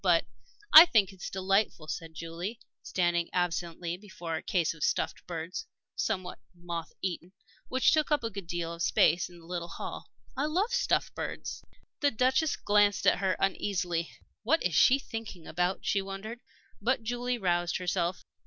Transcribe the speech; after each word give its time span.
But" 0.03 0.25
"I 0.73 0.87
think 0.87 1.13
it's 1.13 1.29
delightful," 1.29 1.87
said 1.87 2.15
Julie, 2.15 2.59
standing 2.81 3.29
absently 3.33 3.97
before 3.97 4.35
a 4.35 4.41
case 4.41 4.73
of 4.73 4.83
stuffed 4.83 5.27
birds, 5.27 5.67
somewhat 5.95 6.39
moth 6.55 6.91
eaten, 7.03 7.33
which 7.67 7.91
took 7.91 8.09
up 8.09 8.23
a 8.23 8.31
good 8.31 8.47
deal 8.47 8.73
of 8.73 8.81
space 8.81 9.29
in 9.29 9.37
the 9.37 9.45
little 9.45 9.67
hall. 9.67 10.09
"I 10.35 10.45
love 10.47 10.73
stuffed 10.73 11.13
birds." 11.13 11.61
The 11.99 12.09
Duchess 12.09 12.55
glanced 12.55 13.05
at 13.05 13.19
her 13.19 13.35
uneasily. 13.39 14.09
"What 14.41 14.63
is 14.63 14.73
she 14.73 14.97
thinking 14.97 15.45
about?" 15.45 15.81
she 15.83 16.01
wondered. 16.01 16.39
But 16.81 17.03
Julie 17.03 17.37
roused 17.37 17.77
herself. 17.77 18.23